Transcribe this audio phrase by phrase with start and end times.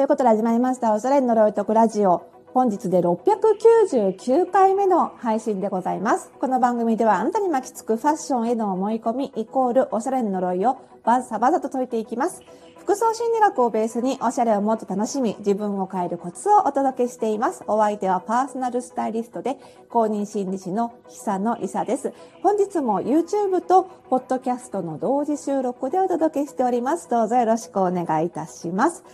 [0.00, 2.22] ということで始まりました、おしゃれ呪いとくラジオ。
[2.54, 6.30] 本日で699回目の配信でございます。
[6.40, 12.42] この番組ではあなたに巻きつくファッションへの思い込みイコールおしゃれの呪いをバサバサと解いていきます。
[12.78, 17.62] 服装心理学をベースにおしゃれをもっと楽しみ、自分を変えるコツをお届けしています。
[17.66, 19.58] お相手はパーソナルスタイリストで
[19.90, 22.14] 公認心理師の久野りさです。
[22.42, 27.10] 本日も YouTube とポッドキャストの同時収録でお届けしております。
[27.10, 29.04] どうぞよろしくお願いいたします。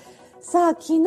[0.48, 0.98] さあ、昨日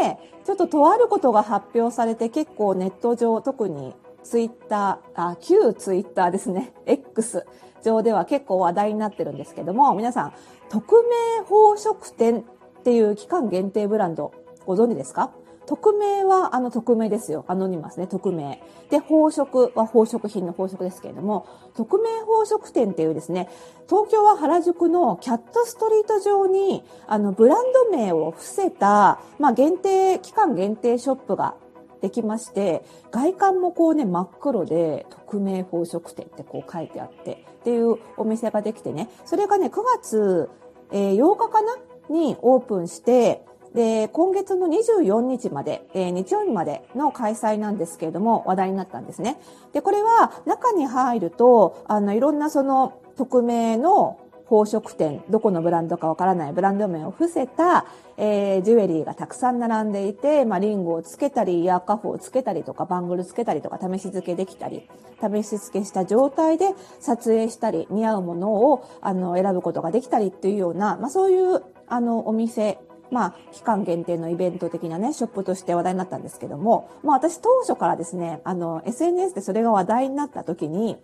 [0.00, 7.44] ね、ちょっととあることが発表されて結構ネット上、特にツイッター、あ、旧ツイッターですね、 X
[7.84, 10.32] 上では結構話題になってるんですけども、皆さん、
[10.70, 14.32] 匿名宝飾店っていう期間限定ブランド
[14.64, 15.32] ご存知ですか？
[15.68, 17.44] 匿名はあの匿名ですよ。
[17.46, 18.62] アノニマスね、匿名。
[18.88, 23.50] で、宝飾は宝飾品の宝飾ですけれども、匿名宝飾店っていうですね、
[23.86, 31.54] 東京は原宿のキャットストリート上に、あの、ブランド名を伏せた、まあ、限定、期間限定ショップが
[32.00, 40.48] できまして、外観もこうね、真っ黒で、匿名宝飾店ってこう書いてあって、っていうお店ができてね、それがね、9月、
[40.92, 41.76] えー8日かな
[42.08, 49.38] にオープンして、で、今月の24日まで、えー日曜日までの開催なんですけれども、話題になったんですね。
[49.72, 57.84] で、これは中に入ると、あの、いろんなその匿名の宝飾店、どこのブランドかわからないブランド名を伏せた、
[58.16, 64.88] えージュエリーがたくさん並んでいて、まあ、リングをつけたり、イヤーカフをつけたりとか、バングルつけたりとか、試し付けできたり、
[65.20, 72.78] 試し付けした状態で撮影したり、似合うものを、あの、選ぶことができたりっていうような、まあ、そういう、あの、お店、
[73.10, 80.98] まあ、期間限定のイベント的なね、ショップとして話題になったんですけども、まあ私当初からですね、あの、SNS でそれが話題になった時に、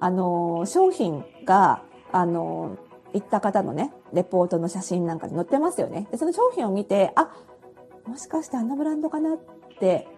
[0.00, 2.76] あの、商品が、あの、
[3.12, 6.08] 行った方のね、レポートの写真なんかに載ってますよね。
[6.10, 7.30] で、その商品を見て、あ、
[8.06, 9.38] もしかしてあのブランドかなっ
[9.78, 10.08] て、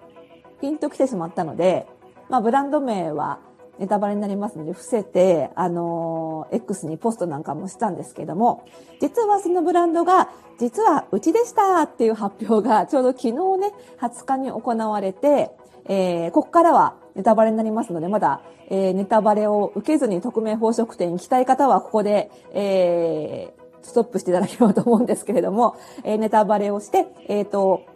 [0.60, 1.86] ピンと来てしまったので、
[2.28, 3.40] まあブランド名は
[3.80, 8.66] ネタバレになりますので、伏せて、あの、X にポストなんかもしたんですけども、
[9.00, 15.50] 実はそのブランドが、実はうちでしたっていう発表が、ちょうど昨日ね、20日に行われて、
[15.86, 27.86] えー、ここからはネタバレになりますので、まだ、えー、ネタバレを受けずに匿名宝飾店に行きたい方は、ここで、えー、ストップしていただければと思うんですけれども、えー、ネタバレをして、えっ、と、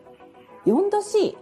[0.64, 1.36] 4度 C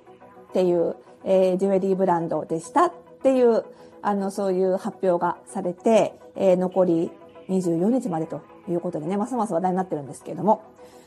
[0.50, 2.92] っていう、えー、ジュエリーブランドでしたっ
[3.22, 3.64] ていう、
[4.02, 7.10] あの、そういう発表がされて、えー残り
[7.48, 10.62] 24日までということでね、ますます話題になってるんですけれども。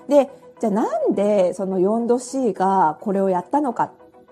[0.07, 0.29] で、
[0.59, 3.91] じゃあなんでその4度 C がこれをやったのかっ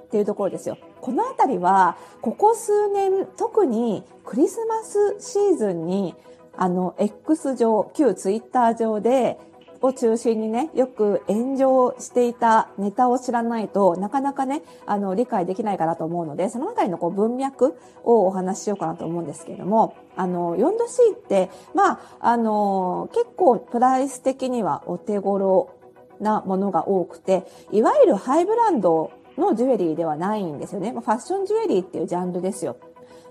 [0.09, 0.77] ていうところですよ。
[1.01, 6.15] このあたりは、ここ数年、特にクリスマスシーズンに、
[6.55, 9.39] あの、X 上、旧ツイッター上で、
[9.83, 25.75] を中心にね、よく炎上していたネタを知らないとなかなかね、あの、理解できないかなと思うので、そのあたりのこう文脈をお話ししようかなと思うんですけれども、あの、4度 C って、まあ、あの、結構プライス的にはお手頃
[26.21, 30.91] なものが多くて、いわゆるハイブランドのジュエリーではないんですよね。
[30.91, 32.77] ファッションジュエリーっていうジャンルですよ。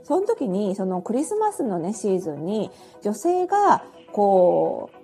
[0.02, 2.70] その時に、そのクリスマスのね、シーズンに、
[3.02, 5.01] 女性が、こう、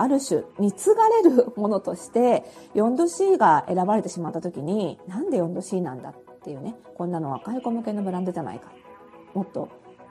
[0.00, 2.44] ある種、貢がれるものとして、
[2.74, 8.72] 4度 C が選ばれてしまった時に、なんで4度 C なんだっていうね、こんなの若い子向けのブランドじゃないか。
[9.34, 9.68] もっと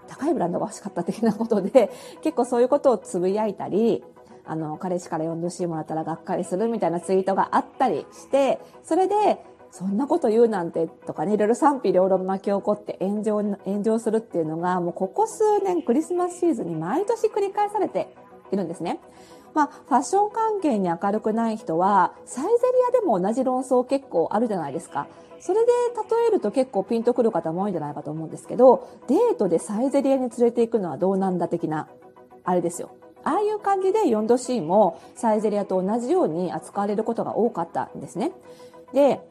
[0.08, 1.90] 高いブランドが欲しかった的なことで、
[2.22, 4.04] 結構そういうことをつぶやいたり、
[4.46, 18.16] あの、彼氏から4度 C もらったらがっかりするみたいなツイートがあったりして、それで、そんなこと言うなんてとかね、いろいろ賛否両論巻き起こって炎上、炎上するっていうのが、もうここ数年クリスマスシーズンに毎年繰り返されて
[18.52, 19.00] いるんですね。
[19.54, 25.08] まあ、ファッション関係に明るくない人は、サイゼリアでも同じ論争結構あるじゃないですか。
[25.42, 31.88] それで例えると結構ピンとくる方も多いんじゃないかと思うんですけど、デートでサイゼリアに連れて行くのはどうなんだ的な、
[32.44, 32.90] あれですよ。
[33.24, 38.32] ああいう感じで 4°C もサイゼリアと同じように扱われることが多かったんですね。
[38.94, 39.22] で、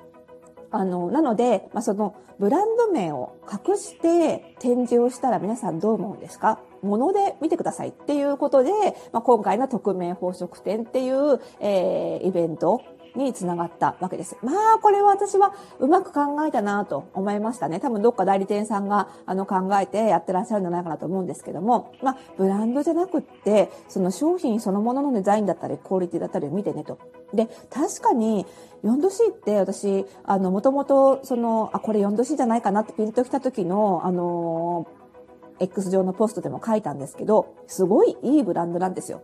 [0.70, 6.60] あの、なので、まあ、そのブランド名を隠して展示をしたら皆さんどう思うんですか？
[6.82, 8.70] もので見てくださいっていうことで、
[9.12, 12.82] まあ、今回の匿名宝飾店っていう、えーイベント
[13.16, 14.36] につながったわけです。
[14.42, 17.80] まあ、これは私はうまく考えたなと思いましたね。
[17.80, 26.98] 多分どっか代理店さんがあの考えてやってらっしゃるんじゃないかなと思うんですけども、まあ、ブランドじゃなくって、その商品そのもののデザインだったり、クオリティだったりを見てねと。
[27.34, 28.46] で、確かに
[28.84, 34.86] 4°C って私、あの、もともとその、あ、これ 4°C じゃないかなってピンときた時の、あの
[35.60, 39.22] X 上のポストでも書いたんですけど、すごいいいブランドなんですよ。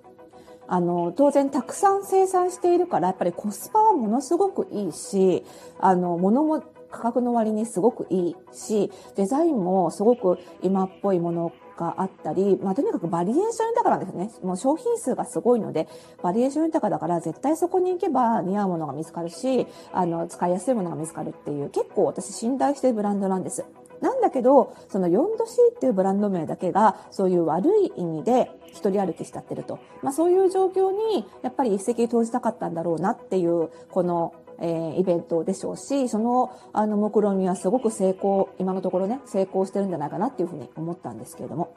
[0.67, 5.45] あの、当然たくさん生産しているから、やっぱりコスパはものすごくいいし、
[5.79, 14.31] あの、物も価格の割にすごくいいし、デザインもすごく今っぽいものがあったり、まあ、とにかくバリエーション豊かなんですね。
[14.43, 15.89] もう商品数がすごいので、
[16.23, 23.65] バリエーション豊かだから絶対そこに行けば似合うものが見つかるし、あの、使いやすいものが見つかるっていう、結構私信頼してるブランドなんです。
[24.01, 29.79] なんだけど、その 4°C っていうブランド名だけが、そういう悪い意味で一人歩きしちゃってると。
[30.03, 41.75] まあそういう状況に、やっぱり一石投じたかったんだろうなっていう、この、えー、イベントでしょうし、その、あの、目論見みはすごく成功、今のところね、成功してるんじゃないかなっていうふうに思ったんですけれども。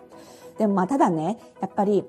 [0.58, 2.04] でもまあ、ただね、やっぱり、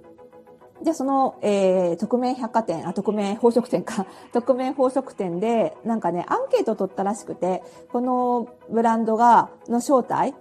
[0.82, 10.34] で、その、えー、匿名百貨店、あ、匿名宝飾店か、 匿名宝飾店で、なんかね、アンケート取ったらしくて、このブランドが、の正体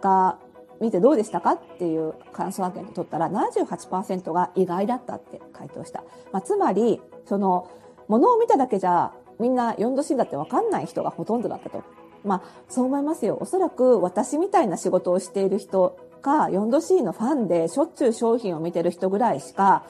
[0.00, 0.38] が
[0.80, 6.02] 見てどうでしたかっていう感想アンケート取ったら、78%が意外だったって回答した。
[6.32, 7.68] まあ、つまり、その、
[8.08, 11.82] ものを見ただけじゃ、みんな4度 C だってわかんない人がほとんどだったと。
[12.24, 13.38] まあ、そう思いますよ。
[13.40, 19.84] おそらく私みたいな仕事をしている人か 4°C のファンでしょっちゅう商品を見てる人ぐらいしか、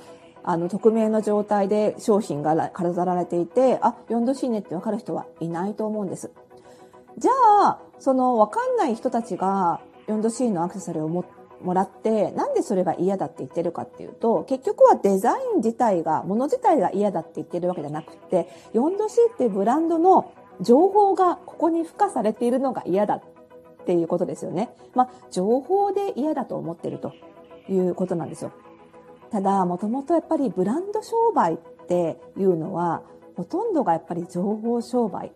[0.45, 6.31] あの、匿名の状態で商品が飾られていて、あ、4°C ねってわかる人はいないと思うんです。
[7.17, 11.25] じゃあ、そのわかんない人たちが 4°C のアクセサリーをも
[11.63, 23.23] もらって、なんでそれが嫌だって言ってるかっていうと、結局はデザイン自体が、もの自体が嫌だって言ってるわけじゃなくて、4°C っていうブランドの情報がここに付加されているのが嫌だっ
[23.87, 24.71] っていうことですよね。
[24.97, 27.13] まあ、情報で嫌だと思ってると
[27.69, 28.51] いうことなんですよ。
[29.31, 31.57] ただ、もともとやっぱりブランド商売っ
[31.87, 33.03] ていうのは、
[33.37, 35.31] ほとんどがやっぱり情報商売。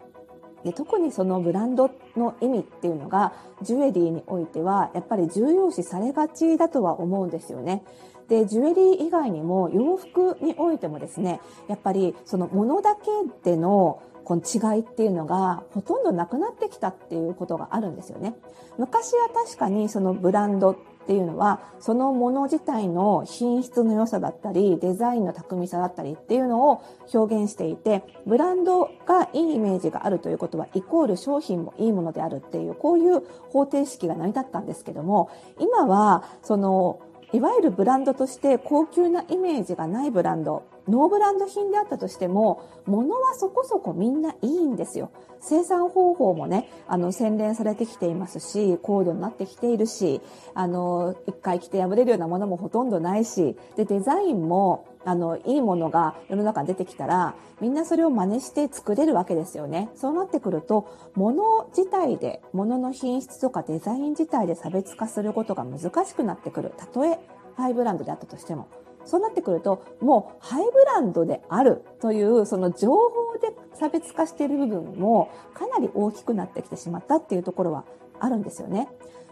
[0.65, 3.33] で特にそのブランドの意味っていうのが、
[3.63, 7.85] ジュエリーにおいては、やっぱり重要視されがちだとは思うんですよね。
[8.29, 13.11] で、ジュエリー以外にも洋服においてもですね、やっぱりそのものだけ
[13.49, 18.35] でのこの違いっていうのがほとんどなくなってきたっていうことがあるんですよね。
[18.79, 20.77] 昔は確かにそのブランドっ
[21.07, 37.01] ていうのはそのもの自体の品質の良さだったりデザインの巧みさだったりっていうのを表現していてブランドがいいイメージがあるということはイコール商品もいいものであるっていうこういう方程式が成り立ったんですけども今はその
[37.33, 45.11] いわゆるブランドとして高級なイメージがないブランドノーブランド品であったとしても、物はそこそこみんないいんですよ。
[45.41, 50.21] 生産方法もね、あの、洗練されてきていますし、高度になってきているし、
[50.55, 59.91] あの、一回着て破れるようなものもほとんどないし、で、デザインも、あの、いいものが世の中に出てきたら、みんなそれを真似して作れるわけですよね。
[59.95, 66.75] そうなってくると、物自体で、物の品質とかデザイン自体で差別化することが難しくなってくる。
[66.77, 67.19] たとえ、
[67.57, 68.67] ハイブランドであったとしても。
[69.11, 77.85] そうなってくると、もうハイブランドであるという、その情報で差別化している部分もかなり大きくなってきてしまったっていうところは
[78.21, 78.89] あるんですよね。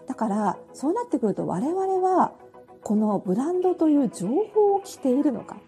[0.09, 2.33] だから、そうなってくると我々は、
[2.83, 5.59] このブランドという情報を着ているのか。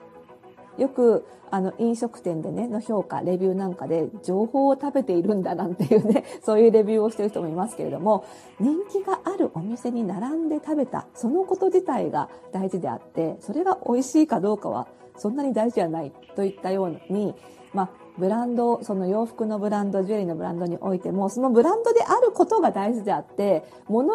[0.80, 8.24] よくあの飲食店でねの評価レビューなんかで情報を食べているんだなんていうね そういうレビューをしてる人もいますけれども
[8.58, 14.86] 人気があるお店に並んで食べたそのこと自体が大事であってそれが美味しいかどうかは
[15.16, 17.34] そんなに大事じゃないといったように
[17.74, 24.12] まあブランド、その洋服のブランド、ジュエリーのブランドにおいても、そのブランドであることが大事であって、物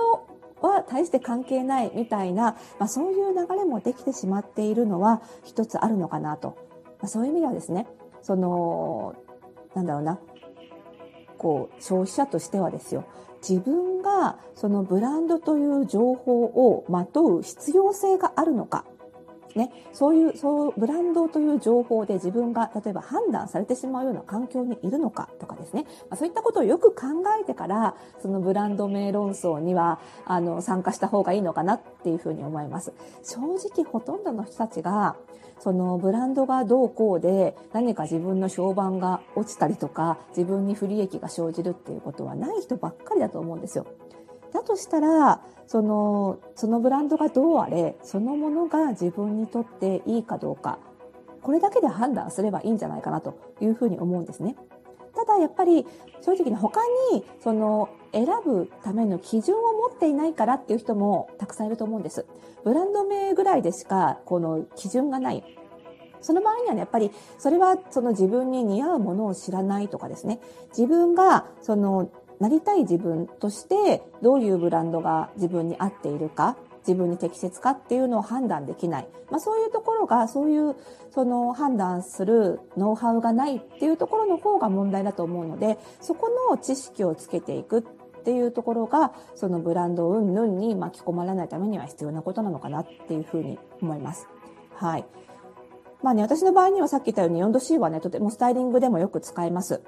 [0.68, 6.58] は大して関係ないみたいな、まあ、そういう流れもできてしまっているのは一つあるのかなと。
[7.00, 7.88] まあ、そういう意味ではですね、
[8.22, 9.16] その、
[9.74, 10.20] なんだろうな、
[11.38, 13.06] こう、消費者としてはですよ、
[13.48, 18.86] 自分がそのブランドという情報をまとう必要性があるのか
[19.56, 27.08] ね、そういう、そう、ブランドという情報で自分が、例えば判断されてしまうような環境にいるのかとかですね、まあ、そういったことをよく考
[27.42, 32.94] えてから、そのブランド名論争には、あの、参加した方がいいのかなっていうふうに思います。
[33.24, 33.40] 正
[33.74, 35.16] 直ほとんどの人たちが、
[35.60, 43.86] そのブランドがどうこうで何か自分の評判が落ちたりとか自分に不利益が生じるっていうことはない人ばっかりだと思うんですよ。
[44.56, 50.80] だとしたら、その、そのブランドがどうあれ、そのものが自分にとっていいかどうか、
[51.42, 54.56] これだけで判断すればいいんじゃないかなというふうに思うんですね。
[55.16, 55.86] ただやっぱり
[56.22, 56.82] 正直に他
[57.12, 59.60] にその選ぶための基準を
[59.90, 62.26] 持っていないからっていう人もたくさんいると思うんです。
[62.64, 65.44] ブランド名ぐらいでしかこの基準がない。
[66.22, 70.40] その場合にはね、やっぱりそれはその自分に似合うものを知らないとかですね。
[70.70, 79.08] 自分がそのなりたい自分としてどういうブランドが自分に合っているか自分に適切かっていうのを判断できない。
[79.32, 80.76] まあそういうところが、そういう
[81.12, 87.82] その判断するノウハウがないっていうところの方が問題だと思うので、そこの知識をつけていくっ
[88.24, 94.28] ていうところが、そのブランド云々に巻き込まれないためには必要なことなのかなっていうふうに思います。
[94.76, 95.06] はい。
[96.04, 99.82] まあね、私の場合にはさっき言ったように 4°C はね、とてもスタイリングでもよく使えます。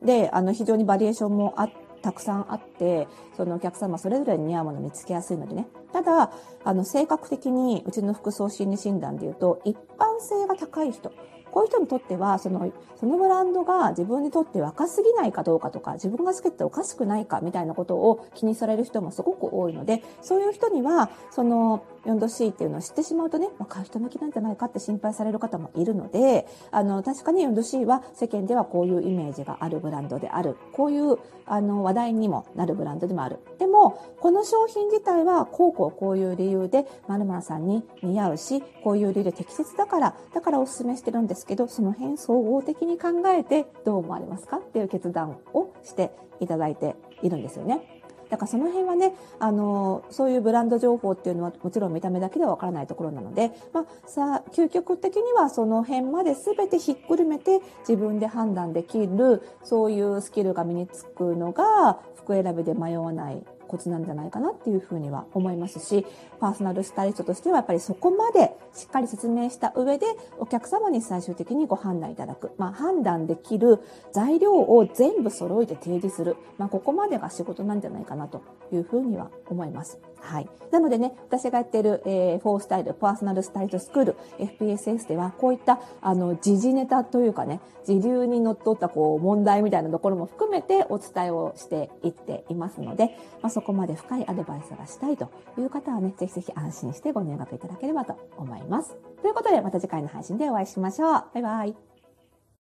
[0.00, 1.70] で、あの、非常にバリエーションもあっ
[2.02, 5.68] たくさんあって、そのお客様それぞれに似合うもの見つけやすいのでね。
[5.92, 6.30] ただ、
[6.64, 11.12] あの、性格的にうちの服装心理診断で言うと、一般性が高い人、
[11.50, 30.56] こういう人にとっては、その、そのブランドが自分にとって若すぎないかどうかとか、自分が好きっておかしくないかみたいなことを気にされる人もすごく多いので、そういう人には、その 4°C っていうのを知ってしまうとね、若い人向きなんじゃないかって心配される方もいるので、あの、確かに 4°C は世間ではこういうイメージがあるブランドである。
[30.72, 33.38] こういう、あの、話題にもなるブランドでもある。
[33.58, 47.95] でも、この商品自体は、こうこうこういう理由で、〇〇さんに似合うし、こういう理由で適切だから、だからお勧めしてるんですけど、その辺総合的に考えてどう思われますかっていう決断をしていただいているんですよね。
[48.28, 66.06] だからその辺はね、あの、そういうブランド情報っていうのはもちろん見た目だけではわからないところなので、まあ、さあ、究極的にはその辺まで全てひっくるめて自分で判断できる、そういうスキルが身につくのが、服選びで迷わないコツなんじゃないかなっていうふうには思いますし、
[66.40, 70.06] パーソナルスタイリストとしてはやっぱりそこまでしっかり説明した上で
[70.38, 72.52] お客様に最終的にご判断いただく。
[72.58, 73.80] まあ判断できる
[74.12, 76.36] 材料を全部揃えて提示する。
[76.58, 78.42] まあここまでが仕事なんじゃないかなと
[78.72, 79.98] いうふうには思います。
[80.26, 80.48] はい。
[80.72, 98.96] なのでね、私がやっている、えー、フォースタイル、パーソナルスタイルスクール、FPSS では、こういった、あの、時事ネタというかね、時流にのっとった、こう、問題みたいなところも含めてお伝えをしていっていますので、まあ、そこまで深いアドバイスがしたいという方はね、ぜひぜひ安心してご入学いただければと思います。
[99.22, 101.10] ということで、また次回の配信でお会いしましょう。
[101.34, 101.95] バイバイ。